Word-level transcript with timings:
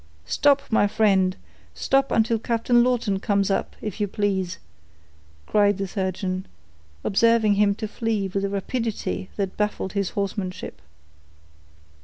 "Stop, 0.25 0.63
my 0.71 0.87
friend—stop 0.87 2.09
until 2.11 2.39
Captain 2.39 2.83
Lawton 2.83 3.19
comes 3.19 3.51
up, 3.51 3.75
if 3.83 4.01
you 4.01 4.07
please," 4.07 4.57
cried 5.45 5.77
the 5.77 5.87
surgeon, 5.87 6.47
observing 7.03 7.53
him 7.53 7.75
to 7.75 7.87
flee 7.87 8.27
with 8.27 8.43
a 8.43 8.49
rapidity 8.49 9.29
that 9.35 9.57
baffled 9.57 9.93
his 9.93 10.09
horsemanship. 10.17 10.81